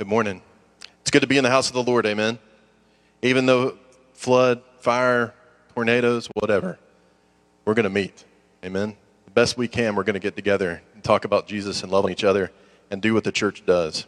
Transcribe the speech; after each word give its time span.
Good 0.00 0.08
morning. 0.08 0.40
It's 1.02 1.10
good 1.10 1.20
to 1.20 1.28
be 1.28 1.36
in 1.36 1.44
the 1.44 1.50
house 1.50 1.68
of 1.68 1.74
the 1.74 1.82
Lord, 1.82 2.06
amen. 2.06 2.38
Even 3.20 3.44
though 3.44 3.76
flood, 4.14 4.62
fire, 4.78 5.34
tornadoes, 5.74 6.26
whatever, 6.32 6.78
we're 7.66 7.74
going 7.74 7.84
to 7.84 7.90
meet, 7.90 8.24
amen. 8.64 8.96
The 9.26 9.30
best 9.32 9.58
we 9.58 9.68
can, 9.68 9.94
we're 9.94 10.04
going 10.04 10.14
to 10.14 10.18
get 10.18 10.36
together 10.36 10.80
and 10.94 11.04
talk 11.04 11.26
about 11.26 11.46
Jesus 11.46 11.82
and 11.82 11.92
loving 11.92 12.12
each 12.12 12.24
other 12.24 12.50
and 12.90 13.02
do 13.02 13.12
what 13.12 13.24
the 13.24 13.30
church 13.30 13.66
does. 13.66 14.06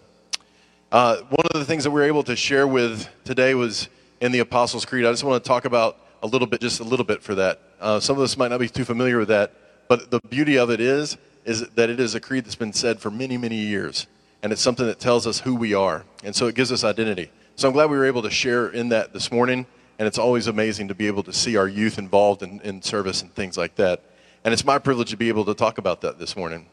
Uh, 0.91 1.17
one 1.29 1.45
of 1.53 1.61
the 1.61 1.67
things 1.67 1.85
that 1.85 1.91
we 1.91 2.01
were 2.01 2.07
able 2.07 2.23
to 2.23 2.37
share 2.37 2.67
with 2.67 3.07
today 3.25 3.55
was 3.55 3.91
in 4.23 4.33
the 4.33 4.39
Apostles' 4.39 4.87
Creed. 4.87 5.05
I 5.05 5.11
just 5.11 5.25
want 5.25 5.45
to 5.45 5.47
talk 5.47 5.67
about 5.67 5.99
a 6.23 6.27
little 6.27 6.47
bit, 6.47 6.63
just 6.63 6.81
a 6.81 6.85
little 6.85 7.05
bit 7.05 7.23
for 7.23 7.35
that. 7.35 7.61
Uh, 7.79 8.01
some 8.01 8.17
of 8.17 8.23
us 8.23 8.39
might 8.39 8.49
not 8.49 8.61
be 8.61 8.69
too 8.71 8.87
familiar 8.87 9.19
with 9.19 9.29
that, 9.29 9.53
but 9.89 10.11
the 10.11 10.21
beauty 10.31 10.57
of 10.57 10.71
it 10.71 10.81
is, 10.81 11.19
is 11.45 11.69
that 11.75 11.91
it 11.91 12.01
is 12.01 12.15
a 12.15 12.21
creed 12.21 12.47
that's 12.47 12.57
been 12.57 12.73
said 12.73 12.99
for 12.99 13.11
many, 13.11 13.37
many 13.37 13.57
years 13.57 14.07
and 14.43 14.53
it's 14.53 14.63
something 14.63 14.87
that 14.87 14.99
tells 14.99 15.27
us 15.27 15.41
who 15.41 15.55
we 15.55 15.75
are. 15.75 16.05
And 16.25 16.35
so 16.35 16.47
it 16.47 16.55
gives 16.55 16.73
us 16.73 16.85
identity. 16.85 17.31
So 17.55 17.69
I'm 17.69 17.75
glad 17.75 17.91
we 17.91 17.97
were 17.97 18.07
able 18.07 18.23
to 18.23 18.31
share 18.31 18.69
in 18.69 18.89
that 18.89 19.13
this 19.13 19.31
morning, 19.31 19.67
and 19.99 20.09
it's 20.09 20.19
always 20.19 20.47
amazing 20.47 20.89
to 20.89 20.95
be 20.95 21.07
able 21.07 21.23
to 21.25 21.33
see 21.33 21.57
our 21.57 21.69
youth 21.69 21.99
involved 21.99 22.43
in, 22.43 22.61
in 22.63 22.83
service 22.83 23.23
and 23.23 23.33
things 23.35 23.57
like 23.57 23.77
that. 23.77 24.03
And 24.45 24.53
it's 24.53 24.65
my 24.65 24.79
privilege 24.79 25.11
to 25.11 25.17
be 25.17 25.29
able 25.29 25.45
to 25.45 25.55
talk 25.55 25.79
about 25.79 26.01
that 26.01 26.19
this 26.19 26.37
morning. 26.37 26.67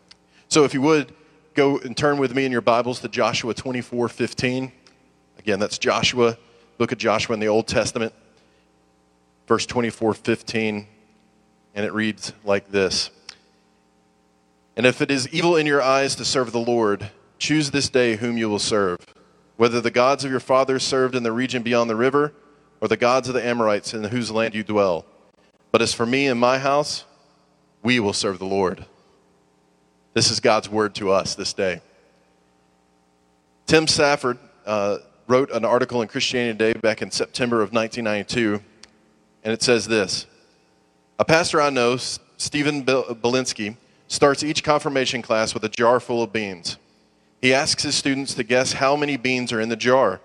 So 0.47 0.63
if 0.63 0.73
you 0.73 0.81
would, 0.81 1.13
go 1.53 1.77
and 1.77 1.95
turn 1.95 2.17
with 2.17 2.33
me 2.33 2.45
in 2.45 2.51
your 2.51 2.61
Bibles 2.61 3.01
to 3.01 3.07
Joshua 3.07 3.53
24 3.53 4.09
15. 4.09 4.71
Again, 5.37 5.59
that's 5.59 5.77
Joshua, 5.77 6.37
book 6.77 6.91
of 6.91 6.97
Joshua 6.97 7.33
in 7.33 7.39
the 7.39 7.47
Old 7.47 7.67
Testament, 7.67 8.13
verse 9.47 9.65
24 9.65 10.15
15. 10.15 10.87
And 11.75 11.85
it 11.85 11.93
reads 11.93 12.33
like 12.43 12.71
this 12.71 13.11
And 14.75 14.87
if 14.87 15.01
it 15.01 15.11
is 15.11 15.27
evil 15.29 15.55
in 15.55 15.67
your 15.67 15.81
eyes 15.81 16.15
to 16.15 16.25
serve 16.25 16.51
the 16.51 16.59
Lord, 16.59 17.11
Choose 17.39 17.71
this 17.71 17.89
day 17.89 18.17
whom 18.17 18.37
you 18.37 18.49
will 18.49 18.59
serve, 18.59 18.99
whether 19.55 19.79
the 19.79 19.91
gods 19.91 20.25
of 20.25 20.31
your 20.31 20.41
fathers 20.41 20.83
served 20.83 21.15
in 21.15 21.23
the 21.23 21.31
region 21.31 21.63
beyond 21.63 21.89
the 21.89 21.95
river, 21.95 22.33
or 22.81 22.87
the 22.87 22.97
gods 22.97 23.27
of 23.27 23.33
the 23.33 23.45
Amorites 23.45 23.93
in 23.93 24.03
whose 24.03 24.29
land 24.29 24.53
you 24.53 24.63
dwell. 24.63 25.05
But 25.71 25.81
as 25.81 25.93
for 25.93 26.05
me 26.05 26.27
and 26.27 26.39
my 26.39 26.57
house, 26.57 27.05
we 27.81 27.99
will 27.99 28.13
serve 28.13 28.39
the 28.39 28.45
Lord. 28.45 28.85
This 30.13 30.31
is 30.31 30.39
God's 30.39 30.69
word 30.69 30.95
to 30.95 31.11
us 31.11 31.35
this 31.35 31.53
day. 31.53 31.81
Tim 33.67 33.87
Stafford 33.87 34.37
uh, 34.65 34.97
wrote 35.27 35.51
an 35.51 35.63
article 35.63 36.01
in 36.01 36.07
Christianity 36.07 36.57
Today 36.57 36.79
back 36.79 37.01
in 37.01 37.11
September 37.11 37.61
of 37.61 37.71
1992, 37.71 38.61
and 39.43 39.53
it 39.53 39.61
says 39.61 39.87
this 39.87 40.25
A 41.19 41.25
pastor 41.25 41.61
I 41.61 41.69
know, 41.69 41.95
Stephen 41.95 42.83
Belinsky, 42.83 43.77
starts 44.07 44.43
each 44.43 44.63
confirmation 44.63 45.21
class 45.21 45.53
with 45.53 45.63
a 45.63 45.69
jar 45.69 45.99
full 45.99 46.23
of 46.23 46.33
beans. 46.33 46.77
He 47.41 47.53
asks 47.53 47.83
his 47.83 47.95
students 47.95 48.33
to 48.35 48.43
guess 48.43 48.73
how 48.73 48.95
many 48.95 49.15
beans 49.15 49.53
are 49.53 49.61
in 49.61 49.69
the 49.69 49.75
jar, 49.75 50.19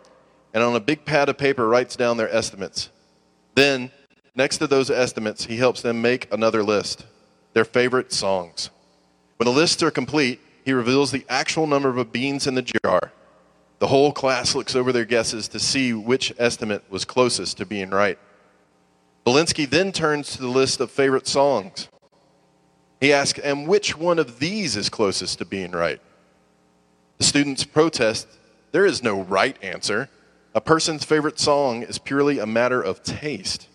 and 0.52 0.62
on 0.62 0.74
a 0.74 0.80
big 0.80 1.04
pad 1.04 1.28
of 1.28 1.38
paper 1.38 1.68
writes 1.68 1.96
down 1.96 2.16
their 2.16 2.32
estimates. 2.34 2.90
Then, 3.54 3.92
next 4.34 4.58
to 4.58 4.66
those 4.66 4.90
estimates, 4.90 5.44
he 5.44 5.56
helps 5.56 5.80
them 5.80 6.02
make 6.02 6.32
another 6.32 6.62
list 6.62 7.06
their 7.52 7.64
favorite 7.64 8.12
songs. 8.12 8.70
When 9.36 9.46
the 9.46 9.52
lists 9.52 9.82
are 9.82 9.90
complete, 9.90 10.40
he 10.64 10.72
reveals 10.72 11.12
the 11.12 11.24
actual 11.28 11.66
number 11.66 11.88
of 11.88 12.12
beans 12.12 12.46
in 12.46 12.56
the 12.56 12.62
jar. 12.62 13.12
The 13.78 13.86
whole 13.86 14.12
class 14.12 14.54
looks 14.54 14.74
over 14.74 14.92
their 14.92 15.04
guesses 15.04 15.46
to 15.48 15.60
see 15.60 15.92
which 15.92 16.32
estimate 16.38 16.82
was 16.90 17.04
closest 17.04 17.58
to 17.58 17.66
being 17.66 17.90
right. 17.90 18.18
Belinsky 19.24 19.68
then 19.68 19.92
turns 19.92 20.32
to 20.32 20.42
the 20.42 20.48
list 20.48 20.80
of 20.80 20.90
favorite 20.90 21.26
songs. 21.26 21.88
He 23.00 23.12
asks, 23.12 23.38
and 23.38 23.68
which 23.68 23.96
one 23.96 24.18
of 24.18 24.38
these 24.38 24.76
is 24.76 24.88
closest 24.88 25.38
to 25.38 25.44
being 25.44 25.72
right? 25.72 26.00
The 27.18 27.24
students 27.24 27.64
protest 27.64 28.26
there 28.74 28.84
is 28.84 29.04
no 29.04 29.20
right 29.20 29.56
answer. 29.62 30.08
A 30.52 30.60
person's 30.60 31.04
favorite 31.04 31.38
song 31.38 31.84
is 31.84 31.96
purely 31.96 32.40
a 32.40 32.46
matter 32.46 32.82
of 32.82 33.04
taste. 33.04 33.68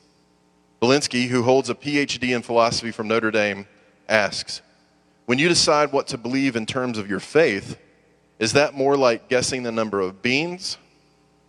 Belinsky, 0.81 1.27
who 1.27 1.43
holds 1.43 1.69
a 1.69 1.73
PhD 1.73 2.35
in 2.35 2.41
philosophy 2.41 2.91
from 2.91 3.07
Notre 3.07 3.31
Dame, 3.31 3.65
asks 4.09 4.61
When 5.25 5.39
you 5.39 5.47
decide 5.47 5.93
what 5.93 6.07
to 6.07 6.17
believe 6.17 6.57
in 6.57 6.65
terms 6.65 6.97
of 6.97 7.09
your 7.09 7.21
faith, 7.21 7.77
is 8.39 8.51
that 8.53 8.73
more 8.73 8.97
like 8.97 9.29
guessing 9.29 9.63
the 9.63 9.71
number 9.71 10.01
of 10.01 10.21
beans 10.21 10.77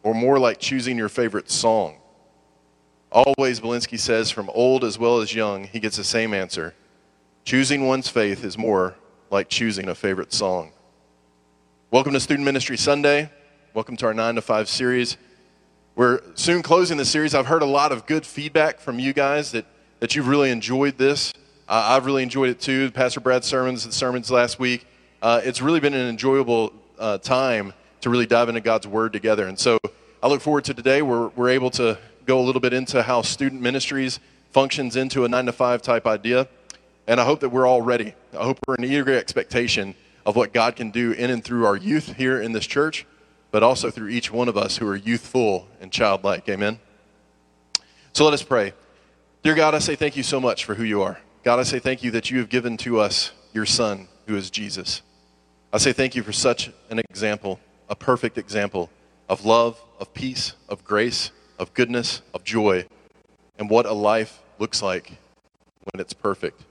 or 0.04 0.14
more 0.14 0.38
like 0.38 0.60
choosing 0.60 0.96
your 0.96 1.08
favorite 1.08 1.50
song? 1.50 1.96
Always, 3.10 3.58
Belinsky 3.58 3.98
says, 3.98 4.30
from 4.30 4.48
old 4.50 4.84
as 4.84 4.96
well 4.96 5.20
as 5.20 5.34
young, 5.34 5.64
he 5.64 5.80
gets 5.80 5.96
the 5.96 6.04
same 6.04 6.32
answer. 6.32 6.74
Choosing 7.44 7.88
one's 7.88 8.08
faith 8.08 8.44
is 8.44 8.56
more 8.56 8.94
like 9.28 9.48
choosing 9.48 9.88
a 9.88 9.94
favorite 9.96 10.32
song. 10.32 10.70
Welcome 11.92 12.12
to 12.12 12.20
Student 12.20 12.44
Ministry 12.44 12.76
Sunday. 12.76 13.28
Welcome 13.74 13.96
to 13.96 14.06
our 14.06 14.14
9 14.14 14.36
to 14.36 14.42
5 14.42 14.68
series. 14.68 15.16
We're 15.96 16.20
soon 16.36 16.62
closing 16.62 16.98
the 16.98 17.04
series. 17.04 17.34
I've 17.34 17.46
heard 17.46 17.62
a 17.62 17.66
lot 17.66 17.90
of 17.90 18.06
good 18.06 18.24
feedback 18.24 18.78
from 18.78 19.00
you 19.00 19.12
guys 19.12 19.50
that, 19.50 19.66
that 19.98 20.14
you've 20.14 20.28
really 20.28 20.52
enjoyed 20.52 20.98
this. 20.98 21.32
Uh, 21.68 21.86
I've 21.88 22.06
really 22.06 22.22
enjoyed 22.22 22.48
it 22.48 22.60
too. 22.60 22.92
Pastor 22.92 23.18
Brad's 23.18 23.48
sermons 23.48 23.84
and 23.86 23.92
sermons 23.92 24.30
last 24.30 24.60
week. 24.60 24.86
Uh, 25.20 25.40
it's 25.42 25.60
really 25.60 25.80
been 25.80 25.94
an 25.94 26.08
enjoyable 26.08 26.72
uh, 26.96 27.18
time 27.18 27.72
to 28.02 28.08
really 28.08 28.24
dive 28.24 28.48
into 28.48 28.60
God's 28.60 28.86
Word 28.86 29.12
together. 29.12 29.48
And 29.48 29.58
so 29.58 29.80
I 30.22 30.28
look 30.28 30.42
forward 30.42 30.62
to 30.66 30.74
today. 30.74 31.02
We're, 31.02 31.30
we're 31.30 31.50
able 31.50 31.70
to 31.72 31.98
go 32.24 32.38
a 32.38 32.44
little 32.44 32.60
bit 32.60 32.72
into 32.72 33.02
how 33.02 33.22
student 33.22 33.62
ministries 33.62 34.20
functions 34.52 34.94
into 34.94 35.24
a 35.24 35.28
9 35.28 35.46
to 35.46 35.52
5 35.52 35.82
type 35.82 36.06
idea. 36.06 36.46
And 37.08 37.20
I 37.20 37.24
hope 37.24 37.40
that 37.40 37.48
we're 37.48 37.66
all 37.66 37.82
ready. 37.82 38.14
I 38.32 38.44
hope 38.44 38.60
we're 38.68 38.76
in 38.76 38.84
eager 38.84 39.12
expectation 39.12 39.96
of 40.24 40.36
what 40.36 40.52
God 40.52 40.76
can 40.76 40.90
do 40.90 41.12
in 41.12 41.30
and 41.30 41.44
through 41.44 41.66
our 41.66 41.76
youth 41.76 42.16
here 42.16 42.40
in 42.40 42.52
this 42.52 42.66
church, 42.66 43.06
but 43.50 43.62
also 43.62 43.90
through 43.90 44.08
each 44.08 44.32
one 44.32 44.48
of 44.48 44.56
us 44.56 44.76
who 44.76 44.86
are 44.86 44.96
youthful 44.96 45.66
and 45.80 45.90
childlike. 45.90 46.48
Amen. 46.48 46.78
So 48.12 48.24
let 48.24 48.34
us 48.34 48.42
pray. 48.42 48.72
Dear 49.42 49.54
God, 49.54 49.74
I 49.74 49.78
say 49.78 49.96
thank 49.96 50.16
you 50.16 50.22
so 50.22 50.40
much 50.40 50.64
for 50.64 50.74
who 50.74 50.84
you 50.84 51.02
are. 51.02 51.18
God, 51.42 51.58
I 51.58 51.62
say 51.62 51.78
thank 51.78 52.02
you 52.02 52.10
that 52.10 52.30
you 52.30 52.38
have 52.38 52.48
given 52.48 52.76
to 52.78 53.00
us 53.00 53.32
your 53.52 53.66
Son, 53.66 54.08
who 54.26 54.36
is 54.36 54.50
Jesus. 54.50 55.02
I 55.72 55.78
say 55.78 55.92
thank 55.92 56.14
you 56.14 56.22
for 56.22 56.32
such 56.32 56.70
an 56.90 56.98
example, 57.10 57.60
a 57.88 57.96
perfect 57.96 58.36
example 58.36 58.90
of 59.28 59.44
love, 59.44 59.80
of 59.98 60.12
peace, 60.12 60.54
of 60.68 60.84
grace, 60.84 61.30
of 61.58 61.72
goodness, 61.72 62.22
of 62.34 62.44
joy, 62.44 62.84
and 63.58 63.70
what 63.70 63.86
a 63.86 63.92
life 63.92 64.40
looks 64.58 64.82
like 64.82 65.12
when 65.90 66.00
it's 66.00 66.12
perfect. 66.12 66.64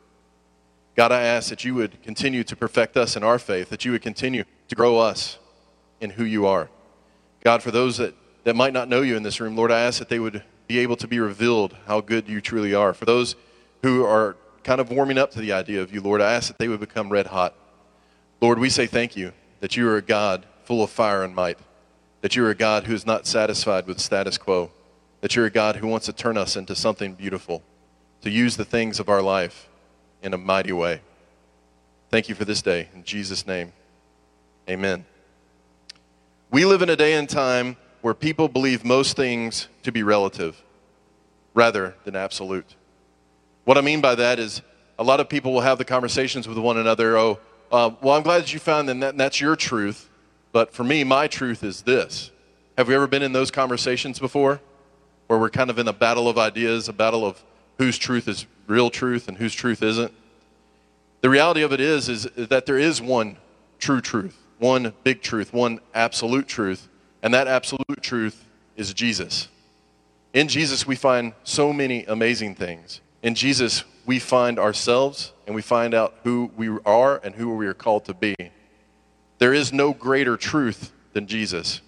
God, 0.99 1.13
I 1.13 1.21
ask 1.21 1.47
that 1.49 1.63
you 1.63 1.75
would 1.75 2.03
continue 2.03 2.43
to 2.43 2.57
perfect 2.57 2.97
us 2.97 3.15
in 3.15 3.23
our 3.23 3.39
faith, 3.39 3.69
that 3.69 3.85
you 3.85 3.93
would 3.93 4.01
continue 4.01 4.43
to 4.67 4.75
grow 4.75 4.97
us 4.97 5.37
in 6.01 6.09
who 6.09 6.25
you 6.25 6.45
are. 6.45 6.69
God, 7.41 7.63
for 7.63 7.71
those 7.71 7.95
that, 7.99 8.13
that 8.43 8.53
might 8.57 8.73
not 8.73 8.89
know 8.89 8.99
you 8.99 9.15
in 9.15 9.23
this 9.23 9.39
room, 9.39 9.55
Lord, 9.55 9.71
I 9.71 9.79
ask 9.79 9.99
that 9.99 10.09
they 10.09 10.19
would 10.19 10.43
be 10.67 10.77
able 10.79 10.97
to 10.97 11.07
be 11.07 11.21
revealed 11.21 11.73
how 11.87 12.01
good 12.01 12.27
you 12.27 12.41
truly 12.41 12.73
are. 12.73 12.93
For 12.93 13.05
those 13.05 13.37
who 13.81 14.03
are 14.03 14.35
kind 14.65 14.81
of 14.81 14.91
warming 14.91 15.17
up 15.17 15.31
to 15.31 15.39
the 15.39 15.53
idea 15.53 15.81
of 15.81 15.93
you, 15.93 16.01
Lord, 16.01 16.19
I 16.19 16.33
ask 16.33 16.49
that 16.49 16.57
they 16.57 16.67
would 16.67 16.81
become 16.81 17.07
red 17.07 17.27
hot. 17.27 17.55
Lord, 18.41 18.59
we 18.59 18.69
say 18.69 18.85
thank 18.85 19.15
you 19.15 19.31
that 19.61 19.77
you 19.77 19.87
are 19.87 19.95
a 19.95 20.01
God 20.01 20.45
full 20.65 20.83
of 20.83 20.89
fire 20.89 21.23
and 21.23 21.33
might, 21.33 21.59
that 22.19 22.35
you 22.35 22.43
are 22.43 22.49
a 22.49 22.55
God 22.55 22.87
who 22.87 22.93
is 22.93 23.05
not 23.05 23.25
satisfied 23.25 23.87
with 23.87 24.01
status 24.01 24.37
quo, 24.37 24.69
that 25.21 25.33
you're 25.33 25.45
a 25.45 25.49
God 25.49 25.77
who 25.77 25.87
wants 25.87 26.07
to 26.07 26.13
turn 26.13 26.35
us 26.35 26.57
into 26.57 26.75
something 26.75 27.13
beautiful, 27.13 27.63
to 28.19 28.29
use 28.29 28.57
the 28.57 28.65
things 28.65 28.99
of 28.99 29.07
our 29.07 29.21
life 29.21 29.69
in 30.21 30.33
a 30.33 30.37
mighty 30.37 30.71
way. 30.71 31.01
Thank 32.09 32.29
you 32.29 32.35
for 32.35 32.45
this 32.45 32.61
day. 32.61 32.89
In 32.93 33.03
Jesus' 33.03 33.45
name, 33.45 33.71
amen. 34.69 35.05
We 36.51 36.65
live 36.65 36.81
in 36.81 36.89
a 36.89 36.95
day 36.95 37.13
and 37.13 37.29
time 37.29 37.77
where 38.01 38.13
people 38.13 38.47
believe 38.47 38.83
most 38.83 39.15
things 39.15 39.67
to 39.83 39.91
be 39.91 40.03
relative 40.03 40.63
rather 41.53 41.95
than 42.05 42.15
absolute. 42.15 42.75
What 43.65 43.77
I 43.77 43.81
mean 43.81 44.01
by 44.01 44.15
that 44.15 44.39
is 44.39 44.61
a 44.97 45.03
lot 45.03 45.19
of 45.19 45.29
people 45.29 45.53
will 45.53 45.61
have 45.61 45.77
the 45.77 45.85
conversations 45.85 46.47
with 46.47 46.57
one 46.57 46.77
another. 46.77 47.17
Oh, 47.17 47.39
uh, 47.71 47.91
well, 48.01 48.15
I'm 48.15 48.23
glad 48.23 48.43
that 48.43 48.53
you 48.53 48.59
found 48.59 48.89
that 48.89 49.17
that's 49.17 49.39
your 49.39 49.55
truth, 49.55 50.09
but 50.51 50.73
for 50.73 50.83
me, 50.83 51.03
my 51.03 51.27
truth 51.27 51.63
is 51.63 51.83
this. 51.83 52.31
Have 52.77 52.87
we 52.87 52.95
ever 52.95 53.07
been 53.07 53.21
in 53.21 53.31
those 53.31 53.51
conversations 53.51 54.19
before? 54.19 54.61
Where 55.27 55.37
we're 55.37 55.49
kind 55.49 55.69
of 55.69 55.77
in 55.77 55.87
a 55.87 55.93
battle 55.93 56.27
of 56.27 56.37
ideas, 56.37 56.89
a 56.89 56.93
battle 56.93 57.25
of 57.25 57.43
whose 57.79 57.97
truth 57.97 58.27
is 58.27 58.45
real 58.67 58.91
truth 58.91 59.27
and 59.27 59.37
whose 59.37 59.55
truth 59.55 59.81
isn't. 59.81 60.13
The 61.21 61.29
reality 61.29 61.63
of 61.63 61.73
it 61.73 61.79
is, 61.79 62.07
is 62.07 62.25
that 62.35 62.65
there 62.65 62.77
is 62.77 63.01
one 63.01 63.37
true 63.79 64.01
truth, 64.01 64.37
one 64.59 64.93
big 65.03 65.21
truth, 65.21 65.51
one 65.53 65.79
absolute 65.93 66.47
truth, 66.47 66.87
and 67.23 67.33
that 67.33 67.47
absolute 67.47 68.01
truth 68.01 68.45
is 68.75 68.93
Jesus. 68.93 69.47
In 70.33 70.47
Jesus, 70.47 70.85
we 70.85 70.95
find 70.95 71.33
so 71.43 71.73
many 71.73 72.05
amazing 72.05 72.53
things. 72.53 73.01
In 73.23 73.33
Jesus, 73.33 73.83
we 74.05 74.19
find 74.19 74.59
ourselves 74.59 75.33
and 75.47 75.55
we 75.55 75.61
find 75.61 75.93
out 75.93 76.15
who 76.23 76.51
we 76.55 76.69
are 76.85 77.19
and 77.23 77.35
who 77.35 77.55
we 77.55 77.65
are 77.65 77.73
called 77.73 78.05
to 78.05 78.13
be. 78.13 78.35
There 79.39 79.53
is 79.53 79.73
no 79.73 79.93
greater 79.93 80.37
truth 80.37 80.91
than 81.13 81.27
Jesus. 81.27 81.81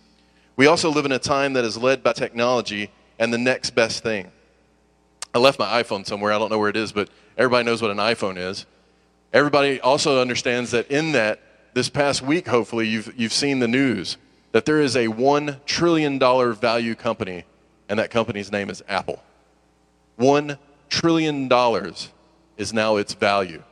We 0.56 0.68
also 0.68 0.90
live 0.90 1.06
in 1.06 1.12
a 1.12 1.20
time 1.20 1.54
that 1.54 1.66
is 1.66 1.78
led 1.78 2.02
by 2.02 2.14
technology 2.14 2.92
and 3.20 3.34
the 3.34 3.38
next 3.38 3.72
best 3.72 4.04
thing. 4.04 4.32
I 5.34 5.40
left 5.40 5.60
my 5.60 5.82
iPhone 5.82 6.06
somewhere. 6.06 6.34
I 6.34 6.40
don't 6.40 6.50
know 6.50 6.60
where 6.60 6.70
it 6.70 6.76
is, 6.76 6.92
but 6.92 7.10
everybody 7.38 7.66
knows 7.66 7.82
what 7.82 7.92
an 7.92 7.98
iPhone 7.98 8.38
is. 8.38 8.66
Everybody 9.34 9.80
also 9.80 10.22
understands 10.22 10.72
that 10.72 10.92
in 10.92 11.14
that, 11.14 11.40
this 11.74 11.90
past 11.90 12.22
week, 12.22 12.48
hopefully, 12.48 12.88
you've, 12.88 13.14
you've 13.18 13.34
seen 13.34 13.60
the 13.60 13.68
news. 13.68 14.18
that 14.52 14.66
there 14.66 14.82
is 14.82 14.96
a 14.96 15.08
$1 15.08 15.66
trillion 15.66 16.20
value 16.20 16.96
company, 16.96 17.46
and 17.88 18.00
that 18.00 18.12
company's 18.12 18.52
name 18.52 18.70
is 18.70 18.84
Apple. 18.88 19.24
$1 20.20 20.58
trillion 20.90 21.50
is 22.58 22.74
now 22.74 22.98
its 22.98 23.14
value. 23.14 23.64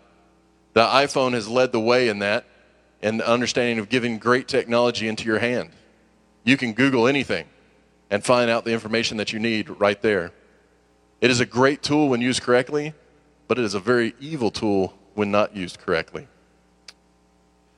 The 0.74 0.86
iPhone 0.86 1.34
has 1.34 1.48
led 1.48 1.72
the 1.72 1.80
way 1.80 2.08
in 2.08 2.20
that 2.20 2.46
and 3.02 3.20
the 3.20 3.30
understanding 3.30 3.80
of 3.80 3.90
giving 3.90 4.18
great 4.18 4.48
technology 4.48 5.08
into 5.08 5.26
your 5.26 5.40
hand. 5.40 5.72
You 6.44 6.58
can 6.58 6.74
Google 6.74 7.08
anything 7.08 7.46
and 8.10 8.24
find 8.24 8.50
out 8.50 8.66
the 8.66 8.72
information 8.72 9.18
that 9.18 9.34
you 9.34 9.40
need 9.40 9.70
right 9.70 10.02
there. 10.02 10.32
It 11.21 11.30
is 11.30 11.39
a 11.39 11.45
great 11.45 11.83
tool 11.83 12.10
when 12.10 12.21
used 12.21 12.42
correctly, 12.42 12.94
but 13.48 13.60
it 13.60 13.66
is 13.66 13.74
a 13.74 13.80
very 13.80 14.16
evil 14.19 14.51
tool 14.51 14.94
when 15.16 15.31
not 15.31 15.56
used 15.56 15.80
correctly. 15.80 16.27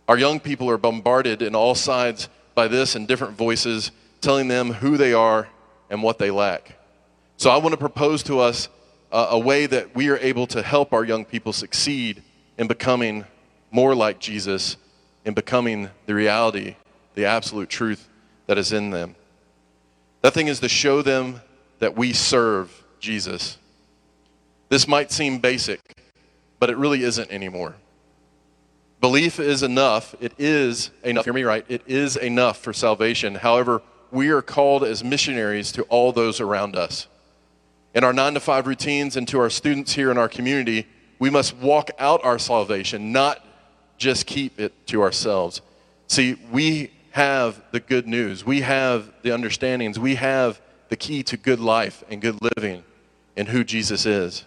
Our 0.07 0.17
young 0.17 0.39
people 0.39 0.69
are 0.69 0.77
bombarded 0.77 1.41
in 1.41 1.55
all 1.55 1.73
sides 1.73 2.29
by 2.53 2.67
this 2.67 2.95
and 2.95 3.07
different 3.07 3.37
voices 3.37 3.91
telling 4.19 4.47
them 4.47 4.73
who 4.73 4.97
they 4.97 5.13
are 5.13 5.47
and 5.89 6.03
what 6.03 6.19
they 6.19 6.29
lack. 6.29 6.77
So 7.37 7.49
I 7.49 7.57
want 7.57 7.73
to 7.73 7.77
propose 7.77 8.21
to 8.23 8.39
us 8.39 8.69
a, 9.11 9.27
a 9.31 9.39
way 9.39 9.65
that 9.65 9.95
we 9.95 10.09
are 10.09 10.17
able 10.17 10.45
to 10.47 10.61
help 10.61 10.93
our 10.93 11.03
young 11.03 11.25
people 11.25 11.53
succeed 11.53 12.21
in 12.57 12.67
becoming 12.67 13.25
more 13.71 13.95
like 13.95 14.19
Jesus, 14.19 14.77
in 15.25 15.33
becoming 15.33 15.89
the 16.05 16.13
reality, 16.13 16.75
the 17.15 17.25
absolute 17.25 17.69
truth 17.69 18.07
that 18.47 18.57
is 18.57 18.71
in 18.71 18.91
them. 18.91 19.15
That 20.21 20.33
thing 20.33 20.47
is 20.47 20.59
to 20.59 20.69
show 20.69 21.01
them 21.01 21.41
that 21.79 21.97
we 21.97 22.13
serve 22.13 22.80
Jesus. 23.01 23.57
This 24.69 24.87
might 24.87 25.11
seem 25.11 25.39
basic, 25.39 25.81
but 26.59 26.69
it 26.69 26.77
really 26.77 27.03
isn't 27.03 27.29
anymore. 27.29 27.75
Belief 29.01 29.39
is 29.39 29.63
enough. 29.63 30.15
It 30.21 30.31
is 30.37 30.91
enough. 31.03 31.25
Hear 31.25 31.33
me 31.33 31.43
right. 31.43 31.65
It 31.67 31.81
is 31.87 32.15
enough 32.15 32.59
for 32.59 32.71
salvation. 32.71 33.35
However, 33.35 33.81
we 34.11 34.29
are 34.29 34.41
called 34.41 34.83
as 34.83 35.03
missionaries 35.03 35.71
to 35.73 35.81
all 35.83 36.13
those 36.13 36.39
around 36.39 36.75
us. 36.75 37.07
In 37.93 38.03
our 38.03 38.13
nine 38.13 38.35
to 38.35 38.39
five 38.39 38.67
routines 38.67 39.17
and 39.17 39.27
to 39.27 39.39
our 39.39 39.49
students 39.49 39.93
here 39.93 40.11
in 40.11 40.17
our 40.17 40.29
community, 40.29 40.87
we 41.19 41.29
must 41.29 41.55
walk 41.57 41.89
out 41.99 42.23
our 42.23 42.39
salvation, 42.39 43.11
not 43.11 43.45
just 43.97 44.25
keep 44.25 44.59
it 44.59 44.87
to 44.87 45.01
ourselves. 45.01 45.61
See, 46.07 46.35
we 46.51 46.91
have 47.11 47.61
the 47.71 47.79
good 47.79 48.07
news, 48.07 48.45
we 48.45 48.61
have 48.61 49.11
the 49.23 49.31
understandings, 49.31 49.99
we 49.99 50.15
have 50.15 50.61
the 50.89 50.95
key 50.95 51.23
to 51.23 51.37
good 51.37 51.59
life 51.59 52.03
and 52.09 52.21
good 52.21 52.39
living 52.55 52.83
in 53.35 53.47
who 53.47 53.63
Jesus 53.63 54.05
is. 54.05 54.45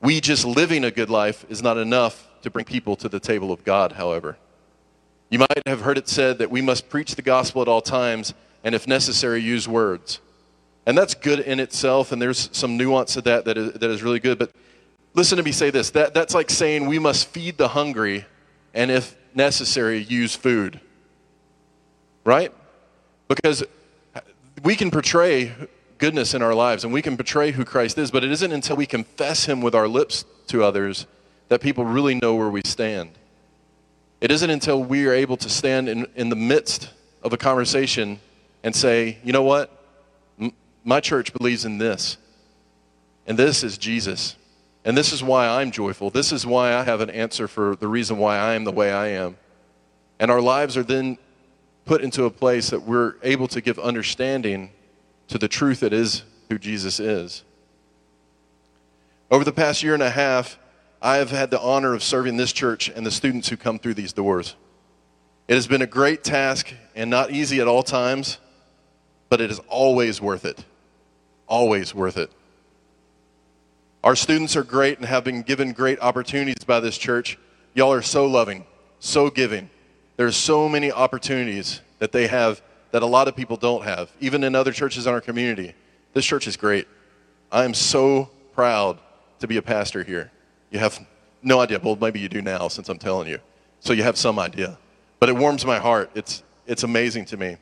We 0.00 0.20
just 0.20 0.44
living 0.44 0.84
a 0.84 0.90
good 0.90 1.10
life 1.10 1.44
is 1.48 1.62
not 1.62 1.78
enough 1.78 2.28
to 2.42 2.50
bring 2.50 2.64
people 2.64 2.96
to 2.96 3.08
the 3.08 3.20
table 3.20 3.52
of 3.52 3.64
God, 3.64 3.92
however. 3.92 4.36
You 5.30 5.38
might 5.38 5.62
have 5.66 5.82
heard 5.82 5.96
it 5.96 6.08
said 6.08 6.38
that 6.38 6.50
we 6.50 6.60
must 6.60 6.88
preach 6.88 7.14
the 7.14 7.22
gospel 7.22 7.62
at 7.62 7.68
all 7.68 7.80
times 7.80 8.34
and, 8.64 8.74
if 8.74 8.86
necessary, 8.86 9.40
use 9.40 9.66
words. 9.66 10.20
And 10.84 10.98
that's 10.98 11.14
good 11.14 11.40
in 11.40 11.60
itself, 11.60 12.10
and 12.10 12.20
there's 12.20 12.50
some 12.52 12.76
nuance 12.76 13.14
to 13.14 13.20
that 13.22 13.44
that 13.44 13.56
is, 13.56 13.72
that 13.74 13.90
is 13.90 14.02
really 14.02 14.18
good. 14.18 14.38
But 14.38 14.50
listen 15.14 15.38
to 15.38 15.44
me 15.44 15.52
say 15.52 15.70
this 15.70 15.90
that, 15.90 16.14
that's 16.14 16.34
like 16.34 16.50
saying 16.50 16.86
we 16.86 16.98
must 16.98 17.28
feed 17.28 17.56
the 17.56 17.68
hungry 17.68 18.26
and, 18.74 18.90
if 18.90 19.16
necessary, 19.34 20.02
use 20.02 20.34
food. 20.34 20.80
Right? 22.24 22.52
Because 23.28 23.64
we 24.64 24.74
can 24.76 24.90
portray 24.90 25.52
goodness 26.02 26.34
in 26.34 26.42
our 26.42 26.52
lives 26.52 26.82
and 26.82 26.92
we 26.92 27.00
can 27.00 27.16
portray 27.16 27.52
who 27.52 27.64
Christ 27.64 27.96
is, 27.96 28.10
but 28.10 28.24
it 28.24 28.32
isn't 28.32 28.50
until 28.50 28.74
we 28.74 28.86
confess 28.86 29.44
him 29.44 29.60
with 29.60 29.72
our 29.72 29.86
lips 29.86 30.24
to 30.48 30.64
others 30.64 31.06
that 31.46 31.60
people 31.60 31.84
really 31.84 32.16
know 32.16 32.34
where 32.34 32.50
we 32.50 32.60
stand. 32.64 33.10
It 34.20 34.32
isn't 34.32 34.50
until 34.50 34.82
we 34.82 35.06
are 35.06 35.12
able 35.12 35.36
to 35.36 35.48
stand 35.48 35.88
in, 35.88 36.08
in 36.16 36.28
the 36.28 36.34
midst 36.34 36.90
of 37.22 37.32
a 37.32 37.36
conversation 37.36 38.18
and 38.64 38.74
say, 38.74 39.18
you 39.22 39.32
know 39.32 39.44
what? 39.44 39.70
M- 40.40 40.52
my 40.82 40.98
church 40.98 41.32
believes 41.32 41.64
in 41.64 41.78
this. 41.78 42.16
And 43.28 43.38
this 43.38 43.62
is 43.62 43.78
Jesus. 43.78 44.34
And 44.84 44.98
this 44.98 45.12
is 45.12 45.22
why 45.22 45.46
I'm 45.46 45.70
joyful. 45.70 46.10
This 46.10 46.32
is 46.32 46.44
why 46.44 46.74
I 46.74 46.82
have 46.82 47.00
an 47.00 47.10
answer 47.10 47.46
for 47.46 47.76
the 47.76 47.86
reason 47.86 48.18
why 48.18 48.38
I 48.38 48.54
am 48.54 48.64
the 48.64 48.72
way 48.72 48.90
I 48.90 49.06
am. 49.10 49.36
And 50.18 50.32
our 50.32 50.40
lives 50.40 50.76
are 50.76 50.82
then 50.82 51.16
put 51.84 52.02
into 52.02 52.24
a 52.24 52.30
place 52.30 52.70
that 52.70 52.82
we're 52.82 53.14
able 53.22 53.46
to 53.46 53.60
give 53.60 53.78
understanding 53.78 54.72
to 55.32 55.38
the 55.38 55.48
truth 55.48 55.80
that 55.80 55.94
is 55.94 56.24
who 56.50 56.58
Jesus 56.58 57.00
is. 57.00 57.42
Over 59.30 59.44
the 59.44 59.52
past 59.52 59.82
year 59.82 59.94
and 59.94 60.02
a 60.02 60.10
half, 60.10 60.58
I 61.00 61.16
have 61.16 61.30
had 61.30 61.50
the 61.50 61.58
honor 61.58 61.94
of 61.94 62.02
serving 62.02 62.36
this 62.36 62.52
church 62.52 62.90
and 62.90 63.04
the 63.04 63.10
students 63.10 63.48
who 63.48 63.56
come 63.56 63.78
through 63.78 63.94
these 63.94 64.12
doors. 64.12 64.56
It 65.48 65.54
has 65.54 65.66
been 65.66 65.80
a 65.80 65.86
great 65.86 66.22
task 66.22 66.74
and 66.94 67.08
not 67.08 67.30
easy 67.30 67.62
at 67.62 67.66
all 67.66 67.82
times, 67.82 68.40
but 69.30 69.40
it 69.40 69.50
is 69.50 69.58
always 69.68 70.20
worth 70.20 70.44
it. 70.44 70.66
Always 71.46 71.94
worth 71.94 72.18
it. 72.18 72.30
Our 74.04 74.14
students 74.14 74.54
are 74.54 74.62
great 74.62 74.98
and 74.98 75.06
have 75.06 75.24
been 75.24 75.40
given 75.40 75.72
great 75.72 75.98
opportunities 76.00 76.62
by 76.66 76.80
this 76.80 76.98
church. 76.98 77.38
Y'all 77.72 77.94
are 77.94 78.02
so 78.02 78.26
loving, 78.26 78.66
so 79.00 79.30
giving. 79.30 79.70
There's 80.18 80.36
so 80.36 80.68
many 80.68 80.92
opportunities 80.92 81.80
that 82.00 82.12
they 82.12 82.26
have 82.26 82.60
that 82.92 83.02
a 83.02 83.06
lot 83.06 83.26
of 83.26 83.34
people 83.34 83.56
don't 83.56 83.84
have, 83.84 84.12
even 84.20 84.44
in 84.44 84.54
other 84.54 84.70
churches 84.72 85.06
in 85.06 85.12
our 85.12 85.20
community. 85.20 85.74
This 86.12 86.24
church 86.24 86.46
is 86.46 86.56
great. 86.56 86.86
I 87.50 87.64
am 87.64 87.74
so 87.74 88.30
proud 88.54 88.98
to 89.40 89.48
be 89.48 89.56
a 89.56 89.62
pastor 89.62 90.04
here. 90.04 90.30
You 90.70 90.78
have 90.78 91.04
no 91.42 91.60
idea. 91.60 91.80
Well, 91.82 91.96
maybe 91.96 92.20
you 92.20 92.28
do 92.28 92.42
now 92.42 92.68
since 92.68 92.88
I'm 92.88 92.98
telling 92.98 93.28
you. 93.28 93.38
So 93.80 93.92
you 93.92 94.02
have 94.04 94.16
some 94.16 94.38
idea. 94.38 94.78
But 95.18 95.28
it 95.28 95.36
warms 95.36 95.64
my 95.64 95.78
heart. 95.78 96.10
It's, 96.14 96.42
it's 96.66 96.82
amazing 96.82 97.24
to 97.26 97.36
me. 97.36 97.56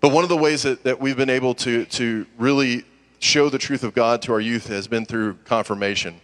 But 0.00 0.12
one 0.12 0.22
of 0.22 0.28
the 0.28 0.36
ways 0.36 0.62
that, 0.62 0.84
that 0.84 1.00
we've 1.00 1.16
been 1.16 1.30
able 1.30 1.54
to, 1.56 1.84
to 1.86 2.26
really 2.38 2.84
show 3.18 3.48
the 3.48 3.58
truth 3.58 3.82
of 3.82 3.94
God 3.94 4.22
to 4.22 4.32
our 4.32 4.40
youth 4.40 4.68
has 4.68 4.86
been 4.86 5.04
through 5.04 5.34
confirmation. 5.44 6.20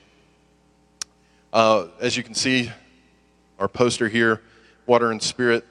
Uh, 1.52 1.88
as 2.00 2.16
you 2.16 2.22
can 2.22 2.34
see, 2.34 2.70
our 3.58 3.68
poster 3.68 4.08
here, 4.08 4.42
Water 4.86 5.10
and 5.10 5.22
Spirit. 5.22 5.64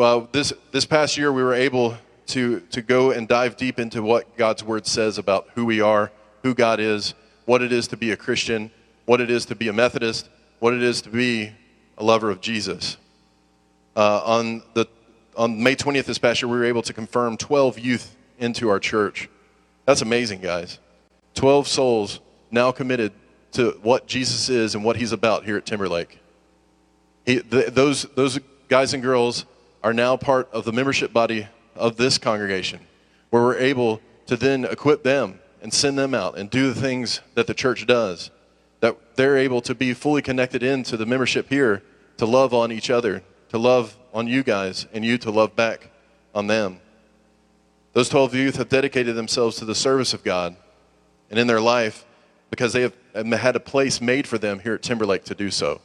Well, 0.00 0.30
this, 0.32 0.50
this 0.70 0.86
past 0.86 1.18
year 1.18 1.30
we 1.30 1.42
were 1.42 1.52
able 1.52 1.94
to, 2.28 2.60
to 2.70 2.80
go 2.80 3.10
and 3.10 3.28
dive 3.28 3.58
deep 3.58 3.78
into 3.78 4.02
what 4.02 4.34
God's 4.34 4.64
Word 4.64 4.86
says 4.86 5.18
about 5.18 5.48
who 5.54 5.66
we 5.66 5.82
are, 5.82 6.10
who 6.42 6.54
God 6.54 6.80
is, 6.80 7.12
what 7.44 7.60
it 7.60 7.70
is 7.70 7.86
to 7.88 7.98
be 7.98 8.10
a 8.10 8.16
Christian, 8.16 8.70
what 9.04 9.20
it 9.20 9.30
is 9.30 9.44
to 9.44 9.54
be 9.54 9.68
a 9.68 9.74
Methodist, 9.74 10.30
what 10.58 10.72
it 10.72 10.82
is 10.82 11.02
to 11.02 11.10
be 11.10 11.52
a 11.98 12.02
lover 12.02 12.30
of 12.30 12.40
Jesus. 12.40 12.96
Uh, 13.94 14.22
on, 14.24 14.62
the, 14.72 14.86
on 15.36 15.62
May 15.62 15.76
20th 15.76 16.06
this 16.06 16.16
past 16.16 16.40
year, 16.40 16.48
we 16.48 16.56
were 16.56 16.64
able 16.64 16.80
to 16.80 16.94
confirm 16.94 17.36
12 17.36 17.78
youth 17.78 18.16
into 18.38 18.70
our 18.70 18.80
church. 18.80 19.28
That's 19.84 20.00
amazing, 20.00 20.40
guys. 20.40 20.78
12 21.34 21.68
souls 21.68 22.20
now 22.50 22.72
committed 22.72 23.12
to 23.52 23.78
what 23.82 24.06
Jesus 24.06 24.48
is 24.48 24.74
and 24.74 24.82
what 24.82 24.96
he's 24.96 25.12
about 25.12 25.44
here 25.44 25.58
at 25.58 25.66
Timberlake. 25.66 26.20
He, 27.26 27.40
those, 27.40 28.04
those 28.14 28.38
guys 28.70 28.94
and 28.94 29.02
girls 29.02 29.44
are 29.82 29.92
now 29.92 30.16
part 30.16 30.48
of 30.52 30.64
the 30.64 30.72
membership 30.72 31.12
body 31.12 31.46
of 31.74 31.96
this 31.96 32.18
congregation, 32.18 32.80
where 33.30 33.42
we're 33.42 33.58
able 33.58 34.00
to 34.26 34.36
then 34.36 34.64
equip 34.64 35.02
them 35.02 35.40
and 35.62 35.72
send 35.72 35.98
them 35.98 36.14
out 36.14 36.38
and 36.38 36.50
do 36.50 36.72
the 36.72 36.80
things 36.80 37.20
that 37.34 37.46
the 37.46 37.54
church 37.54 37.86
does 37.86 38.30
that 38.80 38.96
they're 39.16 39.36
able 39.36 39.60
to 39.60 39.74
be 39.74 39.94
fully 39.94 40.22
connected 40.22 40.62
into 40.62 40.96
the 40.96 41.06
membership 41.06 41.48
here 41.48 41.82
to 42.16 42.26
love 42.26 42.52
on 42.52 42.72
each 42.72 42.90
other, 42.90 43.22
to 43.50 43.58
love 43.58 43.96
on 44.12 44.26
you 44.26 44.42
guys, 44.42 44.86
and 44.92 45.04
you 45.04 45.18
to 45.18 45.30
love 45.30 45.54
back 45.54 45.90
on 46.34 46.46
them. 46.46 46.80
Those 47.92 48.08
12 48.08 48.34
youth 48.34 48.56
have 48.56 48.68
dedicated 48.68 49.16
themselves 49.16 49.56
to 49.56 49.64
the 49.64 49.74
service 49.74 50.14
of 50.14 50.24
God 50.24 50.56
and 51.28 51.38
in 51.38 51.46
their 51.46 51.60
life 51.60 52.04
because 52.50 52.72
they 52.72 52.82
have 52.82 52.94
had 53.14 53.56
a 53.56 53.60
place 53.60 54.00
made 54.00 54.26
for 54.26 54.38
them 54.38 54.60
here 54.60 54.74
at 54.74 54.82
Timberlake 54.82 55.24
to 55.24 55.34
do 55.34 55.50
so. 55.50 55.80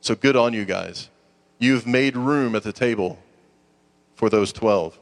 So 0.00 0.14
good 0.14 0.36
on 0.36 0.52
you 0.52 0.64
guys. 0.64 1.10
You've 1.58 1.86
made 1.86 2.16
room 2.16 2.54
at 2.54 2.62
the 2.62 2.72
table 2.72 3.18
for 4.18 4.28
those 4.28 4.52
12. 4.52 4.98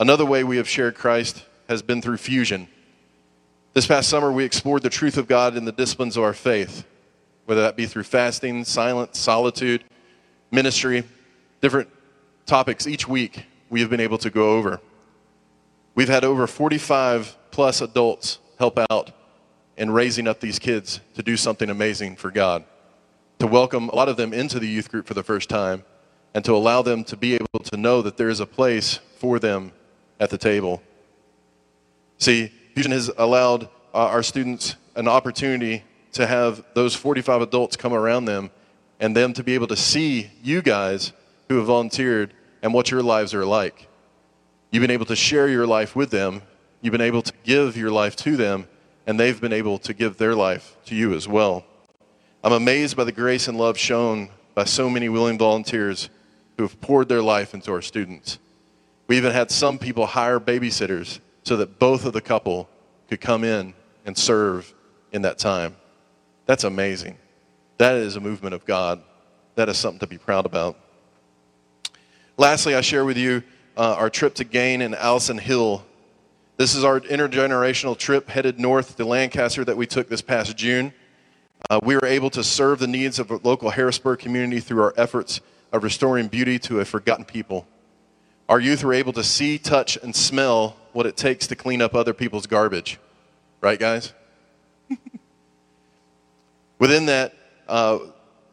Another 0.00 0.26
way 0.26 0.42
we 0.42 0.56
have 0.56 0.68
shared 0.68 0.96
Christ 0.96 1.44
has 1.68 1.80
been 1.80 2.02
through 2.02 2.16
fusion. 2.16 2.66
This 3.72 3.86
past 3.86 4.08
summer, 4.08 4.32
we 4.32 4.42
explored 4.42 4.82
the 4.82 4.90
truth 4.90 5.16
of 5.16 5.28
God 5.28 5.56
in 5.56 5.64
the 5.64 5.70
disciplines 5.70 6.16
of 6.16 6.24
our 6.24 6.34
faith, 6.34 6.84
whether 7.44 7.62
that 7.62 7.76
be 7.76 7.86
through 7.86 8.02
fasting, 8.02 8.64
silence, 8.64 9.16
solitude, 9.16 9.84
ministry, 10.50 11.04
different 11.60 11.88
topics 12.46 12.88
each 12.88 13.06
week 13.06 13.44
we 13.68 13.80
have 13.80 13.90
been 13.90 14.00
able 14.00 14.18
to 14.18 14.28
go 14.28 14.56
over. 14.56 14.80
We've 15.94 16.08
had 16.08 16.24
over 16.24 16.48
45 16.48 17.36
plus 17.52 17.80
adults 17.80 18.40
help 18.58 18.76
out 18.90 19.12
in 19.76 19.92
raising 19.92 20.26
up 20.26 20.40
these 20.40 20.58
kids 20.58 20.98
to 21.14 21.22
do 21.22 21.36
something 21.36 21.70
amazing 21.70 22.16
for 22.16 22.32
God, 22.32 22.64
to 23.38 23.46
welcome 23.46 23.88
a 23.88 23.94
lot 23.94 24.08
of 24.08 24.16
them 24.16 24.32
into 24.32 24.58
the 24.58 24.66
youth 24.66 24.90
group 24.90 25.06
for 25.06 25.14
the 25.14 25.22
first 25.22 25.48
time, 25.48 25.84
and 26.34 26.44
to 26.44 26.54
allow 26.54 26.82
them 26.82 27.04
to 27.04 27.16
be 27.16 27.34
able 27.34 27.60
to 27.64 27.76
know 27.76 28.02
that 28.02 28.16
there 28.16 28.28
is 28.28 28.40
a 28.40 28.46
place 28.46 29.00
for 29.18 29.38
them 29.38 29.72
at 30.18 30.30
the 30.30 30.38
table. 30.38 30.82
See, 32.18 32.52
Fusion 32.74 32.92
has 32.92 33.10
allowed 33.16 33.64
uh, 33.94 34.06
our 34.06 34.22
students 34.22 34.76
an 34.94 35.08
opportunity 35.08 35.82
to 36.12 36.26
have 36.26 36.64
those 36.74 36.94
45 36.94 37.42
adults 37.42 37.76
come 37.76 37.92
around 37.92 38.24
them 38.26 38.50
and 39.00 39.16
them 39.16 39.32
to 39.32 39.42
be 39.42 39.54
able 39.54 39.66
to 39.68 39.76
see 39.76 40.30
you 40.42 40.62
guys 40.62 41.12
who 41.48 41.56
have 41.56 41.66
volunteered 41.66 42.34
and 42.62 42.74
what 42.74 42.90
your 42.90 43.02
lives 43.02 43.34
are 43.34 43.46
like. 43.46 43.88
You've 44.70 44.82
been 44.82 44.90
able 44.90 45.06
to 45.06 45.16
share 45.16 45.48
your 45.48 45.66
life 45.66 45.96
with 45.96 46.10
them, 46.10 46.42
you've 46.80 46.92
been 46.92 47.00
able 47.00 47.22
to 47.22 47.32
give 47.42 47.76
your 47.76 47.90
life 47.90 48.14
to 48.16 48.36
them, 48.36 48.68
and 49.06 49.18
they've 49.18 49.40
been 49.40 49.52
able 49.52 49.78
to 49.78 49.94
give 49.94 50.18
their 50.18 50.34
life 50.34 50.76
to 50.86 50.94
you 50.94 51.14
as 51.14 51.26
well. 51.26 51.64
I'm 52.44 52.52
amazed 52.52 52.96
by 52.96 53.04
the 53.04 53.12
grace 53.12 53.48
and 53.48 53.58
love 53.58 53.76
shown 53.76 54.28
by 54.54 54.64
so 54.64 54.88
many 54.88 55.08
willing 55.08 55.38
volunteers 55.38 56.10
who 56.60 56.64
have 56.64 56.78
poured 56.82 57.08
their 57.08 57.22
life 57.22 57.54
into 57.54 57.72
our 57.72 57.80
students. 57.80 58.38
We 59.06 59.16
even 59.16 59.32
had 59.32 59.50
some 59.50 59.78
people 59.78 60.04
hire 60.04 60.38
babysitters 60.38 61.18
so 61.42 61.56
that 61.56 61.78
both 61.78 62.04
of 62.04 62.12
the 62.12 62.20
couple 62.20 62.68
could 63.08 63.18
come 63.18 63.44
in 63.44 63.72
and 64.04 64.14
serve 64.14 64.74
in 65.10 65.22
that 65.22 65.38
time. 65.38 65.74
That's 66.44 66.64
amazing. 66.64 67.16
That 67.78 67.94
is 67.94 68.16
a 68.16 68.20
movement 68.20 68.54
of 68.54 68.66
God. 68.66 69.02
That 69.54 69.70
is 69.70 69.78
something 69.78 70.00
to 70.00 70.06
be 70.06 70.18
proud 70.18 70.44
about. 70.44 70.76
Lastly, 72.36 72.74
I 72.74 72.82
share 72.82 73.06
with 73.06 73.16
you 73.16 73.42
uh, 73.74 73.94
our 73.94 74.10
trip 74.10 74.34
to 74.34 74.44
Gain 74.44 74.82
and 74.82 74.94
Allison 74.94 75.38
Hill. 75.38 75.82
This 76.58 76.74
is 76.74 76.84
our 76.84 77.00
intergenerational 77.00 77.96
trip 77.96 78.28
headed 78.28 78.60
north 78.60 78.98
to 78.98 79.06
Lancaster 79.06 79.64
that 79.64 79.78
we 79.78 79.86
took 79.86 80.10
this 80.10 80.20
past 80.20 80.58
June. 80.58 80.92
Uh, 81.70 81.80
we 81.82 81.94
were 81.94 82.04
able 82.04 82.28
to 82.28 82.44
serve 82.44 82.80
the 82.80 82.86
needs 82.86 83.18
of 83.18 83.30
a 83.30 83.40
local 83.42 83.70
Harrisburg 83.70 84.18
community 84.18 84.60
through 84.60 84.82
our 84.82 84.92
efforts 84.98 85.40
of 85.72 85.82
restoring 85.82 86.28
beauty 86.28 86.58
to 86.58 86.80
a 86.80 86.84
forgotten 86.84 87.24
people. 87.24 87.66
Our 88.48 88.58
youth 88.58 88.82
were 88.82 88.94
able 88.94 89.12
to 89.12 89.22
see, 89.22 89.58
touch, 89.58 89.96
and 89.96 90.14
smell 90.14 90.76
what 90.92 91.06
it 91.06 91.16
takes 91.16 91.46
to 91.48 91.56
clean 91.56 91.80
up 91.80 91.94
other 91.94 92.12
people's 92.12 92.46
garbage. 92.46 92.98
Right, 93.60 93.78
guys? 93.78 94.12
Within 96.78 97.06
that, 97.06 97.34
uh, 97.68 97.98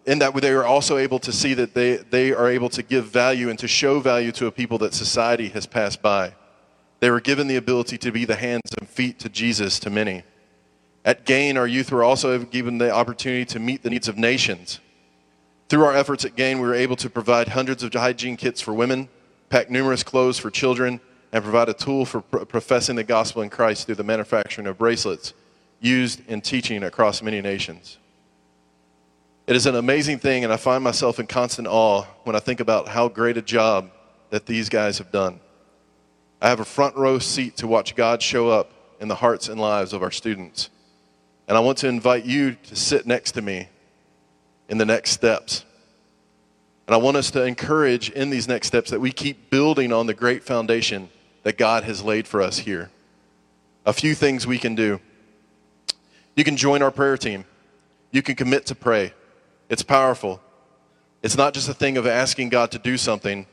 in 0.05 0.19
that 0.19 0.33
they 0.36 0.51
are 0.51 0.65
also 0.65 0.97
able 0.97 1.19
to 1.19 1.31
see 1.31 1.53
that 1.55 1.74
they, 1.74 1.97
they 1.97 2.31
are 2.31 2.47
able 2.47 2.69
to 2.69 2.83
give 2.83 3.05
value 3.05 3.50
and 3.50 3.57
to 3.59 3.67
show 3.67 4.00
value 4.00 4.31
to 4.33 4.45
a 4.45 4.51
people 4.51 4.77
that 4.79 4.93
society 4.93 5.50
has 5.50 5.65
passed 5.65 6.01
by. 6.01 6.33
They 7.00 7.12
were 7.12 7.21
given 7.21 7.47
the 7.47 7.57
ability 7.57 7.97
to 8.00 8.12
be 8.12 8.25
the 8.25 8.36
hands 8.36 8.74
and 8.79 8.88
feet 8.88 9.19
to 9.19 9.29
Jesus 9.29 9.79
to 9.79 9.89
many. 9.89 10.24
At 11.03 11.25
Gain, 11.25 11.57
our 11.57 11.67
youth 11.67 11.91
were 11.91 12.03
also 12.03 12.38
given 12.39 12.77
the 12.77 12.91
opportunity 12.91 13.45
to 13.45 13.59
meet 13.59 13.83
the 13.83 13.89
needs 13.89 14.07
of 14.07 14.17
nations. 14.17 14.79
Through 15.69 15.83
our 15.83 15.93
efforts 15.93 16.24
at 16.24 16.36
Gain, 16.36 16.59
we 16.59 16.67
were 16.67 16.75
able 16.75 16.95
to 16.97 17.09
provide 17.09 17.50
hundreds 17.50 17.83
of 17.83 17.93
hygiene 17.93 18.38
kits 18.38 18.62
for 18.62 18.74
women, 18.74 19.09
pack 19.50 19.69
numerous 19.69 20.01
clothes 20.01 20.39
for 20.39 20.50
children, 20.50 21.01
and 21.33 21.43
provide 21.43 21.67
a 21.67 21.74
tool 21.74 22.05
for 22.05 22.21
professing 22.21 22.95
the 22.95 23.03
gospel 23.03 23.41
in 23.41 23.50
Christ 23.50 23.86
through 23.86 23.95
the 23.95 24.03
manufacturing 24.03 24.65
of 24.67 24.77
bracelets 24.77 25.33
used 25.81 26.21
in 26.27 26.39
teaching 26.39 26.83
across 26.83 27.21
many 27.21 27.41
nations. 27.41 27.97
It 29.45 29.55
is 29.55 29.65
an 29.65 29.75
amazing 29.75 30.19
thing, 30.19 30.43
and 30.45 30.53
I 30.53 30.57
find 30.57 30.83
myself 30.83 31.19
in 31.19 31.27
constant 31.27 31.67
awe 31.67 32.03
when 32.24 32.36
I 32.36 32.39
think 32.39 32.59
about 32.59 32.88
how 32.88 33.09
great 33.09 33.38
a 33.38 33.41
job 33.41 33.91
that 34.29 34.45
these 34.45 34.69
guys 34.69 34.97
have 34.97 35.12
done. 35.12 35.39
I 36.41 36.50
have 36.50 36.59
a 36.59 36.65
front 36.65 36.95
row 36.95 37.19
seat 37.19 37.57
to 37.57 37.67
watch 37.67 37.95
God 37.95 38.21
show 38.21 38.50
up 38.50 38.71
in 39.00 39.07
the 39.07 39.15
hearts 39.15 39.50
and 39.50 39.59
lives 39.59 39.93
of 39.93 40.01
our 40.01 40.12
students. 40.12 40.69
And 41.47 41.57
I 41.57 41.62
want 41.62 41.77
to 41.79 41.88
invite 41.88 42.25
you 42.25 42.55
to 42.55 42.75
sit 42.75 43.05
next 43.05 43.33
to 43.33 43.41
me 43.41 43.69
in 44.69 44.77
the 44.77 44.86
next 44.86 45.12
steps. 45.12 45.65
And 46.88 46.93
I 46.93 46.97
want 46.97 47.17
us 47.17 47.31
to 47.31 47.43
encourage 47.43 48.09
in 48.09 48.29
these 48.29 48.47
next 48.47 48.67
steps 48.67 48.89
that 48.91 49.00
we 49.00 49.12
keep 49.12 49.50
building 49.50 49.91
on 49.91 50.07
the 50.07 50.13
great 50.13 50.43
foundation 50.43 51.09
that 51.43 51.57
God 51.57 51.83
has 51.83 52.01
laid 52.03 52.27
for 52.27 52.41
us 52.41 52.59
here. 52.59 52.89
A 53.86 53.93
few 53.93 54.15
things 54.15 54.47
we 54.47 54.57
can 54.57 54.75
do. 54.75 55.00
You 56.36 56.43
can 56.43 56.55
join 56.55 56.81
our 56.81 56.91
prayer 56.91 57.17
team. 57.17 57.45
You 58.12 58.21
can 58.21 58.36
commit 58.36 58.65
to 58.67 58.75
pray. 58.75 59.13
It's 59.69 59.83
powerful. 59.83 60.41
It's 61.21 61.38
not 61.38 61.53
just 61.53 61.67
a 61.67 61.74
thing 61.74 61.97
of 61.97 62.07
asking 62.07 62.50
God 62.50 62.71
to 62.71 62.79
do 62.79 62.97
something, 62.97 63.47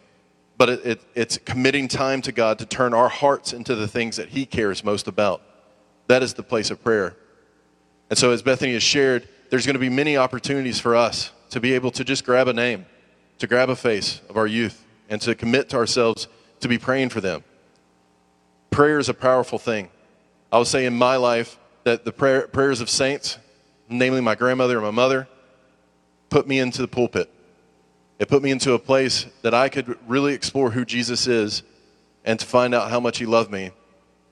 but 0.57 0.69
it, 0.69 0.87
it, 0.87 1.01
it's 1.15 1.39
committing 1.39 1.89
time 1.89 2.23
to 2.23 2.33
God 2.33 2.59
to 2.61 2.67
turn 2.67 2.95
our 2.95 3.09
hearts 3.09 3.53
into 3.53 3.75
the 3.75 3.89
things 3.89 4.17
that 4.17 4.29
He 4.29 4.47
cares 4.47 4.85
most 4.85 5.09
about. 5.09 5.43
That 6.07 6.23
is 6.23 6.35
the 6.35 6.43
place 6.43 6.71
of 6.71 6.83
prayer. 6.85 7.17
And 8.11 8.19
so, 8.19 8.31
as 8.31 8.43
Bethany 8.43 8.75
has 8.75 8.83
shared, 8.83 9.29
there's 9.55 9.67
going 9.67 9.75
to 9.75 9.79
be 9.79 9.89
many 9.89 10.17
opportunities 10.17 10.81
for 10.81 10.97
us 10.97 11.31
to 11.51 11.61
be 11.61 11.75
able 11.75 11.93
to 11.93 12.03
just 12.03 12.25
grab 12.25 12.49
a 12.49 12.53
name, 12.53 12.87
to 13.39 13.47
grab 13.47 13.71
a 13.71 13.77
face 13.77 14.21
of 14.29 14.37
our 14.37 14.49
youth, 14.49 14.85
and 15.09 15.21
to 15.21 15.33
commit 15.33 15.69
to 15.69 15.77
ourselves 15.77 16.27
to 16.59 16.67
be 16.67 16.77
praying 16.77 17.09
for 17.09 17.21
them 17.21 17.45
prayer 18.73 18.99
is 18.99 19.09
a 19.09 19.15
powerful 19.15 19.57
thing. 19.57 19.89
I 20.51 20.59
would 20.59 20.67
say 20.67 20.87
in 20.87 20.95
my 20.95 21.15
life 21.15 21.57
that 21.85 22.05
the 22.05 22.11
prayer, 22.11 22.49
prayers 22.49 22.81
of 22.81 22.91
saints, 22.91 23.39
namely 23.89 24.21
my 24.21 24.35
grandmother 24.35 24.79
and 24.79 24.85
my 24.85 24.91
mother, 24.91 25.29
put 26.31 26.49
me 26.49 26.59
into 26.59 26.83
the 26.83 26.89
pulpit. 26.89 27.31
It 28.19 28.27
put 28.27 28.43
me 28.43 28.51
into 28.51 28.73
a 28.73 28.79
place 28.81 29.27
that 29.43 29.55
I 29.55 29.69
could 29.69 29.97
really 30.09 30.35
explore 30.35 30.73
who 30.73 30.85
Jesus 30.85 31.29
is 31.29 31.63
and 32.25 32.41
to 32.41 32.45
find 32.45 32.75
out 32.75 32.91
how 32.91 32.99
much 32.99 33.19
he 33.19 33.27
loved 33.27 33.53
me 33.53 33.71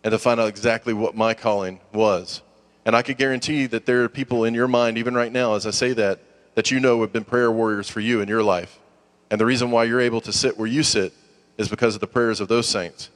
and 0.02 0.10
to 0.10 0.18
find 0.18 0.40
out 0.40 0.48
exactly 0.48 0.92
what 0.92 1.14
my 1.14 1.34
calling 1.34 1.78
was. 1.92 2.42
And 2.84 2.96
I 2.96 3.02
could 3.02 3.16
guarantee 3.16 3.66
that 3.66 3.86
there 3.86 4.02
are 4.02 4.08
people 4.08 4.44
in 4.44 4.54
your 4.54 4.68
mind, 4.68 4.98
even 4.98 5.14
right 5.14 5.32
now, 5.32 5.54
as 5.54 5.66
I 5.66 5.70
say 5.70 5.92
that, 5.92 6.20
that 6.54 6.70
you 6.70 6.80
know 6.80 7.00
have 7.00 7.12
been 7.12 7.24
prayer 7.24 7.50
warriors 7.50 7.88
for 7.88 8.00
you 8.00 8.20
in 8.20 8.28
your 8.28 8.42
life. 8.42 8.78
And 9.30 9.40
the 9.40 9.46
reason 9.46 9.70
why 9.70 9.84
you're 9.84 10.00
able 10.00 10.20
to 10.22 10.32
sit 10.32 10.58
where 10.58 10.66
you 10.66 10.82
sit 10.82 11.12
is 11.56 11.68
because 11.68 11.94
of 11.94 12.00
the 12.00 12.06
prayers 12.06 12.40
of 12.40 12.48
those 12.48 12.68
saints. 12.68 13.10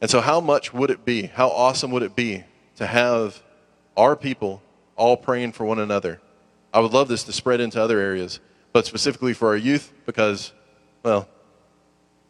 And 0.00 0.10
so, 0.10 0.20
how 0.20 0.40
much 0.40 0.72
would 0.72 0.90
it 0.90 1.04
be, 1.04 1.26
how 1.26 1.48
awesome 1.48 1.90
would 1.90 2.02
it 2.02 2.16
be 2.16 2.44
to 2.76 2.86
have 2.86 3.42
our 3.96 4.16
people 4.16 4.62
all 4.96 5.16
praying 5.16 5.52
for 5.52 5.64
one 5.64 5.78
another? 5.78 6.20
I 6.72 6.80
would 6.80 6.92
love 6.92 7.08
this 7.08 7.24
to 7.24 7.32
spread 7.32 7.60
into 7.60 7.80
other 7.80 7.98
areas, 7.98 8.40
but 8.72 8.86
specifically 8.86 9.34
for 9.34 9.48
our 9.48 9.56
youth, 9.56 9.92
because, 10.06 10.52
well, 11.02 11.28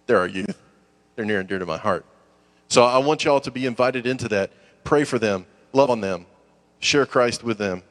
they're 0.06 0.18
our 0.18 0.26
youth. 0.26 0.60
They're 1.14 1.24
near 1.24 1.40
and 1.40 1.48
dear 1.48 1.58
to 1.58 1.66
my 1.66 1.76
heart. 1.76 2.04
So, 2.68 2.82
I 2.82 2.98
want 2.98 3.24
y'all 3.24 3.40
to 3.40 3.50
be 3.50 3.66
invited 3.66 4.06
into 4.06 4.28
that. 4.28 4.50
Pray 4.82 5.04
for 5.04 5.18
them, 5.18 5.46
love 5.72 5.90
on 5.90 6.00
them, 6.00 6.26
share 6.80 7.06
Christ 7.06 7.44
with 7.44 7.58
them. 7.58 7.82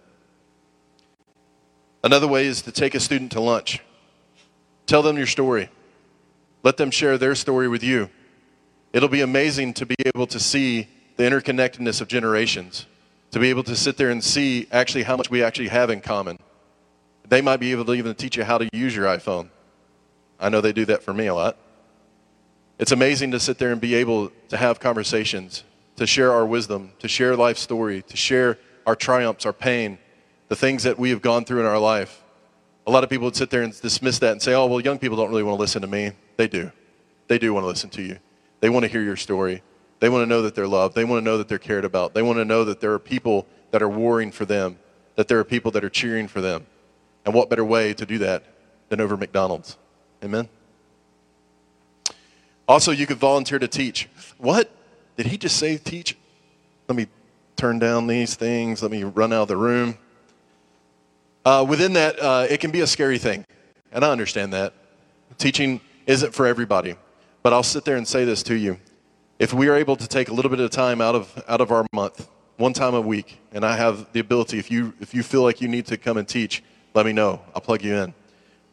Another 2.03 2.27
way 2.27 2.45
is 2.45 2.61
to 2.63 2.71
take 2.71 2.95
a 2.95 2.99
student 2.99 3.31
to 3.33 3.41
lunch. 3.41 3.81
Tell 4.85 5.01
them 5.01 5.17
your 5.17 5.27
story. 5.27 5.69
Let 6.63 6.77
them 6.77 6.91
share 6.91 7.17
their 7.17 7.35
story 7.35 7.67
with 7.67 7.83
you. 7.83 8.09
It'll 8.91 9.09
be 9.09 9.21
amazing 9.21 9.73
to 9.75 9.85
be 9.85 9.95
able 10.05 10.27
to 10.27 10.39
see 10.39 10.87
the 11.17 11.23
interconnectedness 11.23 12.01
of 12.01 12.07
generations, 12.07 12.85
to 13.31 13.39
be 13.39 13.49
able 13.49 13.63
to 13.63 13.75
sit 13.75 13.97
there 13.97 14.09
and 14.09 14.23
see 14.23 14.67
actually 14.71 15.03
how 15.03 15.15
much 15.15 15.29
we 15.29 15.43
actually 15.43 15.67
have 15.67 15.89
in 15.89 16.01
common. 16.01 16.39
They 17.27 17.41
might 17.41 17.57
be 17.57 17.71
able 17.71 17.85
to 17.85 17.93
even 17.93 18.15
teach 18.15 18.37
you 18.37 18.43
how 18.43 18.57
to 18.57 18.67
use 18.73 18.95
your 18.95 19.05
iPhone. 19.05 19.49
I 20.39 20.49
know 20.49 20.61
they 20.61 20.73
do 20.73 20.85
that 20.85 21.03
for 21.03 21.13
me 21.13 21.27
a 21.27 21.35
lot. 21.35 21.57
It's 22.79 22.93
amazing 22.93 23.31
to 23.31 23.39
sit 23.39 23.57
there 23.57 23.71
and 23.71 23.79
be 23.79 23.93
able 23.95 24.31
to 24.47 24.57
have 24.57 24.79
conversations, 24.79 25.65
to 25.97 26.07
share 26.07 26.31
our 26.31 26.45
wisdom, 26.45 26.93
to 26.99 27.09
share 27.09 27.35
life 27.35 27.57
story, 27.57 28.01
to 28.03 28.17
share 28.17 28.57
our 28.89 28.95
triumphs, 28.95 29.45
our 29.45 29.53
pain, 29.53 29.99
the 30.47 30.55
things 30.55 30.81
that 30.81 30.97
we 30.97 31.11
have 31.11 31.21
gone 31.21 31.45
through 31.45 31.59
in 31.59 31.65
our 31.67 31.77
life. 31.77 32.23
A 32.87 32.91
lot 32.91 33.03
of 33.03 33.09
people 33.11 33.25
would 33.25 33.35
sit 33.35 33.51
there 33.51 33.61
and 33.61 33.79
dismiss 33.81 34.17
that 34.17 34.31
and 34.31 34.41
say, 34.41 34.55
oh, 34.55 34.65
well, 34.65 34.79
young 34.79 34.97
people 34.97 35.15
don't 35.15 35.29
really 35.29 35.43
want 35.43 35.57
to 35.57 35.61
listen 35.61 35.83
to 35.83 35.87
me. 35.87 36.13
They 36.37 36.47
do. 36.47 36.71
They 37.27 37.37
do 37.37 37.53
want 37.53 37.65
to 37.65 37.67
listen 37.67 37.91
to 37.91 38.01
you. 38.01 38.17
They 38.61 38.69
want 38.69 38.85
to 38.85 38.89
hear 38.89 39.03
your 39.03 39.15
story. 39.15 39.61
They 39.99 40.09
want 40.09 40.23
to 40.23 40.25
know 40.25 40.41
that 40.41 40.55
they're 40.55 40.67
loved. 40.67 40.95
They 40.95 41.05
want 41.05 41.21
to 41.21 41.23
know 41.23 41.37
that 41.37 41.47
they're 41.47 41.59
cared 41.59 41.85
about. 41.85 42.15
They 42.15 42.23
want 42.23 42.39
to 42.39 42.45
know 42.45 42.63
that 42.63 42.81
there 42.81 42.91
are 42.93 42.97
people 42.97 43.45
that 43.69 43.83
are 43.83 43.89
warring 43.89 44.31
for 44.31 44.45
them, 44.45 44.79
that 45.17 45.27
there 45.27 45.37
are 45.37 45.43
people 45.43 45.69
that 45.73 45.83
are 45.83 45.89
cheering 45.89 46.27
for 46.27 46.41
them. 46.41 46.65
And 47.25 47.35
what 47.35 47.47
better 47.47 47.63
way 47.63 47.93
to 47.93 48.07
do 48.07 48.17
that 48.17 48.43
than 48.89 48.99
over 48.99 49.15
McDonald's? 49.15 49.77
Amen? 50.23 50.49
Also, 52.67 52.91
you 52.91 53.05
could 53.05 53.17
volunteer 53.17 53.59
to 53.59 53.67
teach. 53.67 54.09
What? 54.39 54.71
Did 55.15 55.27
he 55.27 55.37
just 55.37 55.57
say 55.57 55.77
teach? 55.77 56.17
Let 56.87 56.95
me 56.95 57.05
turn 57.59 57.77
down 57.77 58.07
these 58.07 58.35
things. 58.35 58.81
Let 58.81 58.89
me 58.89 59.03
run 59.03 59.33
out 59.33 59.43
of 59.43 59.47
the 59.49 59.57
room. 59.57 59.97
Uh, 61.43 61.65
within 61.67 61.93
that, 61.93 62.19
uh, 62.19 62.47
it 62.49 62.59
can 62.61 62.71
be 62.71 62.81
a 62.81 62.87
scary 62.87 63.17
thing. 63.17 63.43
And 63.91 64.05
I 64.05 64.11
understand 64.11 64.53
that. 64.53 64.73
Teaching 65.37 65.81
isn't 66.07 66.33
for 66.33 66.47
everybody. 66.47 66.95
But 67.43 67.53
I'll 67.53 67.63
sit 67.63 67.83
there 67.85 67.97
and 67.97 68.07
say 68.07 68.23
this 68.23 68.43
to 68.43 68.55
you. 68.55 68.79
If 69.39 69.53
we 69.53 69.67
are 69.67 69.75
able 69.75 69.95
to 69.97 70.07
take 70.07 70.29
a 70.29 70.33
little 70.33 70.49
bit 70.49 70.59
of 70.59 70.71
time 70.71 71.01
out 71.01 71.15
of, 71.15 71.43
out 71.47 71.61
of 71.61 71.71
our 71.71 71.85
month, 71.93 72.29
one 72.57 72.73
time 72.73 72.93
a 72.93 73.01
week, 73.01 73.39
and 73.51 73.65
I 73.65 73.75
have 73.75 74.11
the 74.13 74.19
ability, 74.19 74.57
if 74.57 74.71
you, 74.71 74.93
if 74.99 75.13
you 75.13 75.23
feel 75.23 75.43
like 75.43 75.61
you 75.61 75.67
need 75.67 75.85
to 75.87 75.97
come 75.97 76.17
and 76.17 76.27
teach, 76.27 76.63
let 76.93 77.05
me 77.05 77.13
know. 77.13 77.41
I'll 77.53 77.61
plug 77.61 77.83
you 77.83 77.95
in. 77.95 78.13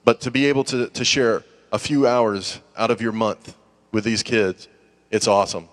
But 0.05 0.21
to 0.23 0.31
be 0.31 0.47
able 0.47 0.65
to, 0.65 0.89
to 0.89 1.05
share 1.05 1.45
a 1.73 1.79
few 1.79 2.07
hours 2.07 2.61
out 2.77 2.91
of 2.91 3.01
your 3.01 3.13
month 3.13 3.57
with 3.91 4.05
these 4.05 4.23
kids, 4.23 4.69
it's 5.11 5.27
awesome. 5.27 5.69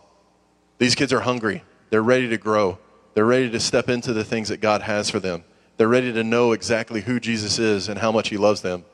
These 0.79 0.95
kids 0.95 1.13
are 1.13 1.21
hungry. 1.21 1.63
They're 1.89 2.03
ready 2.03 2.27
to 2.29 2.37
grow. 2.37 2.79
They're 3.13 3.25
ready 3.25 3.49
to 3.49 3.59
step 3.59 3.89
into 3.89 4.13
the 4.13 4.23
things 4.23 4.49
that 4.49 4.61
God 4.61 4.81
has 4.81 5.09
for 5.09 5.19
them. 5.19 5.43
They're 5.77 5.87
ready 5.87 6.13
to 6.13 6.23
know 6.23 6.51
exactly 6.51 7.01
who 7.01 7.19
Jesus 7.19 7.59
is 7.59 7.89
and 7.89 7.99
how 7.99 8.11
much 8.11 8.29
He 8.29 8.37
loves 8.37 8.61
them. 8.61 8.85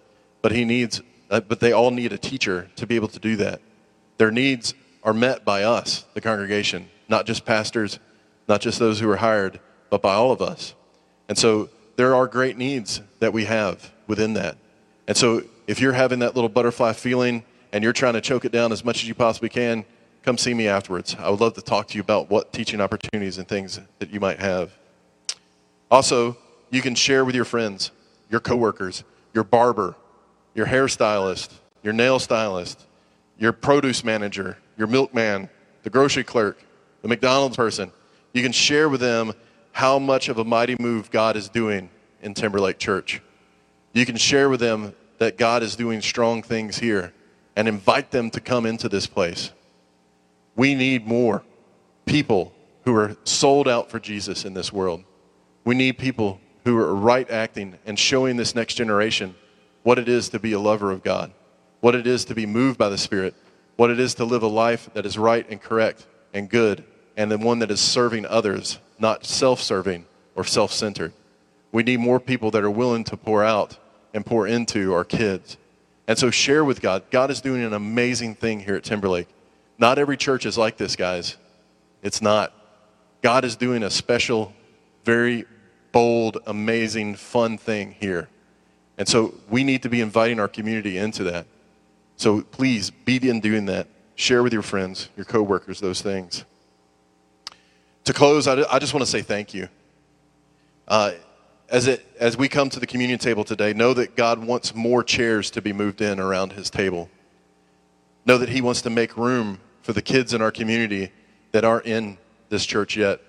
But 0.42 0.52
He 0.52 0.66
needs, 0.66 1.02
uh, 1.30 1.42
but 1.42 1.60
they 1.60 1.72
all 1.72 1.92
need 1.92 2.14
a 2.14 2.18
teacher 2.18 2.70
to 2.76 2.88
be 2.88 2.96
able 2.96 3.08
to 3.10 3.20
do 3.20 3.36
that. 3.38 3.62
Their 4.18 4.32
needs 4.32 4.74
are 5.04 5.14
met 5.14 5.46
by 5.46 5.64
us, 5.64 6.06
the 6.14 6.22
congregation, 6.22 6.90
not 7.08 7.26
just 7.26 7.46
pastors, 7.46 8.00
not 8.48 8.62
just 8.62 8.80
those 8.80 9.00
who 9.00 9.10
are 9.10 9.18
hired, 9.18 9.60
but 9.90 10.02
by 10.02 10.14
all 10.14 10.32
of 10.32 10.42
us. 10.42 10.74
And 11.28 11.38
so 11.38 11.70
there 11.96 12.16
are 12.16 12.28
great 12.28 12.58
needs 12.58 13.02
that 13.20 13.34
we 13.34 13.46
have 13.46 13.92
within 14.08 14.34
that. 14.34 14.58
And 15.08 15.16
so 15.16 15.44
if 15.68 15.80
you're 15.80 15.94
having 15.94 16.20
that 16.20 16.36
little 16.36 16.50
butterfly 16.50 16.94
feeling 16.94 17.44
and 17.72 17.84
you're 17.84 17.94
trying 17.94 18.14
to 18.14 18.22
choke 18.22 18.46
it 18.46 18.52
down 18.52 18.72
as 18.72 18.84
much 18.84 19.04
as 19.04 19.08
you 19.08 19.16
possibly 19.16 19.50
can, 19.50 19.86
come 20.30 20.38
see 20.38 20.54
me 20.54 20.68
afterwards. 20.68 21.16
I 21.18 21.28
would 21.32 21.42
love 21.42 21.56
to 21.56 21.62
talk 21.62 21.88
to 21.88 21.96
you 21.96 22.02
about 22.02 22.30
what 22.30 22.54
teaching 22.54 22.80
opportunities 22.80 23.40
and 23.40 23.48
things 23.48 23.80
that 23.98 24.12
you 24.12 24.20
might 24.20 24.40
have. 24.40 24.72
Also, 25.90 26.38
you 26.70 26.84
can 26.84 26.94
share 26.94 27.26
with 27.26 27.34
your 27.34 27.46
friends, 27.46 27.90
your 28.30 28.40
coworkers, 28.40 29.04
your 29.34 29.44
barber, 29.44 29.96
your 30.54 30.68
hairstylist, 30.68 31.50
your 31.82 31.94
nail 31.94 32.20
stylist, 32.20 32.86
your 33.40 33.52
produce 33.52 34.04
manager, 34.04 34.60
your 34.78 34.86
milkman, 34.86 35.50
the 35.82 35.90
grocery 35.90 36.24
clerk, 36.24 36.64
the 37.02 37.08
McDonald's 37.08 37.58
person. 37.58 37.92
You 38.32 38.44
can 38.44 38.52
share 38.52 38.88
with 38.88 39.02
them 39.02 39.34
how 39.72 39.98
much 39.98 40.30
of 40.30 40.38
a 40.38 40.44
mighty 40.44 40.76
move 40.80 41.10
God 41.10 41.38
is 41.38 41.50
doing 41.50 41.90
in 42.22 42.36
Timberlake 42.36 42.78
Church. 42.78 43.20
You 43.94 44.06
can 44.06 44.16
share 44.16 44.48
with 44.48 44.60
them 44.60 44.94
that 45.18 45.40
God 45.40 45.64
is 45.64 45.76
doing 45.76 46.02
strong 46.02 46.44
things 46.44 46.78
here 46.78 47.14
and 47.56 47.68
invite 47.68 48.12
them 48.12 48.30
to 48.30 48.40
come 48.40 48.68
into 48.68 48.88
this 48.88 49.08
place. 49.08 49.54
We 50.60 50.76
need 50.76 51.08
more 51.08 51.42
people 52.06 52.52
who 52.84 52.94
are 52.94 53.16
sold 53.24 53.66
out 53.66 53.90
for 53.90 53.98
Jesus 53.98 54.44
in 54.44 54.54
this 54.54 54.74
world. 54.74 55.06
We 55.64 55.74
need 55.74 55.98
people 55.98 56.42
who 56.66 56.78
are 56.78 56.94
right 56.94 57.32
acting 57.32 57.78
and 57.86 57.98
showing 57.98 58.36
this 58.36 58.56
next 58.56 58.74
generation 58.74 59.36
what 59.84 59.98
it 59.98 60.10
is 60.10 60.28
to 60.28 60.40
be 60.40 60.52
a 60.52 60.60
lover 60.60 60.92
of 60.92 61.02
God, 61.02 61.32
what 61.80 61.96
it 61.96 62.06
is 62.06 62.26
to 62.26 62.36
be 62.36 62.46
moved 62.46 62.78
by 62.78 62.90
the 62.90 62.98
Spirit, 62.98 63.36
what 63.78 63.90
it 63.90 64.02
is 64.02 64.16
to 64.16 64.26
live 64.26 64.44
a 64.44 64.48
life 64.48 64.90
that 64.96 65.06
is 65.06 65.18
right 65.18 65.50
and 65.50 65.62
correct 65.62 66.06
and 66.34 66.50
good, 66.50 66.84
and 67.16 67.32
the 67.32 67.38
one 67.38 67.60
that 67.60 67.72
is 67.72 67.80
serving 67.80 68.26
others, 68.26 68.80
not 69.00 69.26
self 69.26 69.62
serving 69.62 70.06
or 70.36 70.44
self 70.44 70.74
centered. 70.74 71.14
We 71.72 71.84
need 71.84 72.02
more 72.02 72.20
people 72.20 72.52
that 72.52 72.66
are 72.66 72.70
willing 72.70 73.06
to 73.06 73.16
pour 73.16 73.46
out 73.46 73.78
and 74.14 74.26
pour 74.26 74.46
into 74.46 74.94
our 74.94 75.06
kids. 75.06 75.56
And 76.06 76.18
so 76.18 76.30
share 76.30 76.66
with 76.66 76.82
God. 76.82 77.04
God 77.12 77.32
is 77.32 77.40
doing 77.40 77.64
an 77.64 77.72
amazing 77.72 78.36
thing 78.36 78.60
here 78.60 78.76
at 78.76 78.84
Timberlake. 78.84 79.30
Not 79.80 79.98
every 79.98 80.18
church 80.18 80.46
is 80.46 80.58
like 80.58 80.76
this, 80.76 80.96
guys. 80.98 81.38
It's 82.04 82.22
not. 82.22 82.54
God 83.22 83.46
is 83.46 83.56
doing 83.56 83.82
a 83.82 83.90
special, 83.90 84.54
very 85.06 85.46
bold, 85.92 86.38
amazing, 86.46 87.16
fun 87.16 87.58
thing 87.58 87.96
here. 88.00 88.28
And 88.98 89.08
so 89.08 89.34
we 89.50 89.64
need 89.64 89.84
to 89.84 89.90
be 89.90 90.02
inviting 90.02 90.40
our 90.40 90.50
community 90.50 90.98
into 90.98 91.24
that. 91.24 91.48
So 92.18 92.42
please 92.42 92.92
be 92.92 93.18
in 93.28 93.40
doing 93.40 93.66
that. 93.68 93.88
Share 94.16 94.44
with 94.44 94.52
your 94.52 94.62
friends, 94.62 95.08
your 95.16 95.26
coworkers, 95.26 95.80
those 95.80 96.02
things. 96.02 96.44
To 98.04 98.14
close, 98.14 98.48
I, 98.48 98.80
just 98.80 98.94
want 98.94 99.06
to 99.06 99.10
say 99.10 99.22
thank 99.22 99.54
you. 99.54 99.70
Uh, 100.88 101.14
as, 101.70 101.88
it, 101.88 102.06
as 102.20 102.36
we 102.36 102.50
come 102.50 102.70
to 102.72 102.80
the 102.80 102.88
communion 102.88 103.20
table 103.20 103.46
today, 103.46 103.72
know 103.72 103.94
that 103.94 104.18
God 104.18 104.44
wants 104.44 104.76
more 104.76 105.04
chairs 105.04 105.50
to 105.52 105.62
be 105.62 105.72
moved 105.72 106.02
in 106.02 106.20
around 106.20 106.54
his 106.54 106.70
table. 106.70 107.10
Know 108.26 108.38
that 108.38 108.50
he 108.50 108.60
wants 108.60 108.82
to 108.82 108.90
make 108.90 109.16
room 109.16 109.60
for 109.90 109.94
the 109.94 110.02
kids 110.04 110.36
in 110.36 110.42
our 110.44 110.52
community 110.52 111.12
that 111.52 111.66
aren't 111.66 111.88
in 111.88 112.16
this 112.50 112.64
church 112.64 112.96
yet. 112.96 113.20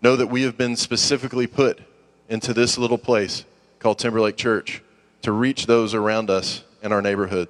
Know 0.00 0.16
that 0.16 0.28
we 0.28 0.40
have 0.44 0.56
been 0.56 0.76
specifically 0.76 1.46
put 1.46 1.78
into 2.26 2.54
this 2.54 2.78
little 2.78 2.96
place 2.96 3.44
called 3.80 3.98
Timberlake 3.98 4.38
Church 4.38 4.82
to 5.20 5.30
reach 5.30 5.66
those 5.66 5.92
around 5.92 6.30
us 6.30 6.64
in 6.82 6.90
our 6.90 7.02
neighborhood. 7.02 7.48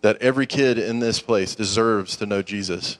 That 0.00 0.16
every 0.22 0.46
kid 0.46 0.78
in 0.78 1.00
this 1.00 1.20
place 1.20 1.54
deserves 1.54 2.16
to 2.16 2.24
know 2.24 2.40
Jesus. 2.40 2.96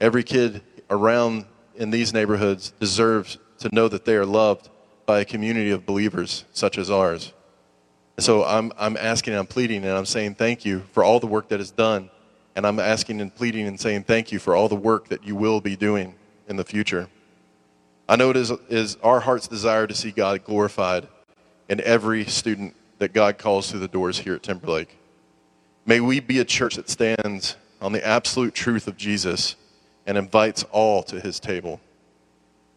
Every 0.00 0.24
kid 0.24 0.62
around 0.90 1.44
in 1.76 1.90
these 1.90 2.12
neighborhoods 2.12 2.72
deserves 2.80 3.38
to 3.60 3.72
know 3.72 3.86
that 3.86 4.04
they 4.06 4.16
are 4.16 4.26
loved 4.26 4.70
by 5.06 5.20
a 5.20 5.24
community 5.24 5.70
of 5.70 5.86
believers 5.86 6.44
such 6.52 6.78
as 6.78 6.90
ours. 6.90 7.32
So 8.18 8.44
I'm, 8.44 8.72
I'm 8.76 8.96
asking 8.96 9.34
and 9.34 9.38
I'm 9.38 9.46
pleading 9.46 9.84
and 9.84 9.92
I'm 9.92 10.04
saying 10.04 10.34
thank 10.34 10.64
you 10.64 10.82
for 10.90 11.04
all 11.04 11.20
the 11.20 11.28
work 11.28 11.50
that 11.50 11.60
is 11.60 11.70
done. 11.70 12.10
And 12.56 12.66
I'm 12.66 12.78
asking 12.78 13.20
and 13.20 13.34
pleading 13.34 13.66
and 13.66 13.80
saying 13.80 14.04
thank 14.04 14.30
you 14.30 14.38
for 14.38 14.54
all 14.54 14.68
the 14.68 14.76
work 14.76 15.08
that 15.08 15.24
you 15.24 15.34
will 15.34 15.60
be 15.60 15.76
doing 15.76 16.14
in 16.48 16.56
the 16.56 16.64
future. 16.64 17.08
I 18.08 18.16
know 18.16 18.30
it 18.30 18.36
is, 18.36 18.52
is 18.68 18.96
our 19.02 19.20
heart's 19.20 19.48
desire 19.48 19.86
to 19.86 19.94
see 19.94 20.10
God 20.10 20.44
glorified 20.44 21.08
in 21.68 21.80
every 21.80 22.24
student 22.26 22.74
that 22.98 23.12
God 23.12 23.38
calls 23.38 23.70
through 23.70 23.80
the 23.80 23.88
doors 23.88 24.18
here 24.18 24.34
at 24.34 24.42
Timberlake. 24.42 24.96
May 25.86 26.00
we 26.00 26.20
be 26.20 26.38
a 26.38 26.44
church 26.44 26.76
that 26.76 26.88
stands 26.88 27.56
on 27.80 27.92
the 27.92 28.06
absolute 28.06 28.54
truth 28.54 28.86
of 28.86 28.96
Jesus 28.96 29.56
and 30.06 30.16
invites 30.16 30.64
all 30.70 31.02
to 31.04 31.20
his 31.20 31.40
table. 31.40 31.80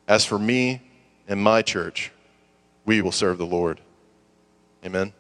As 0.07 0.25
for 0.25 0.39
me 0.39 0.81
and 1.27 1.41
my 1.41 1.61
church, 1.61 2.11
we 2.85 3.01
will 3.01 3.11
serve 3.11 3.37
the 3.37 3.45
Lord. 3.45 3.81
Amen. 4.85 5.13